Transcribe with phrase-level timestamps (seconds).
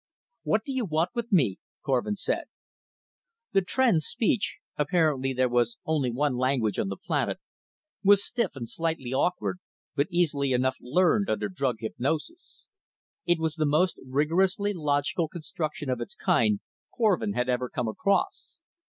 [0.41, 2.45] "What do you want with me?" Korvin said.
[3.51, 7.37] The Tr'en speech apparently there was only one language on the planet
[8.03, 9.59] was stiff and slightly awkward,
[9.95, 12.65] but easily enough learned under drug hypnosis;
[13.27, 16.61] it was the most rigorously logical construction of its kind
[16.91, 18.59] Korvin had ever come across.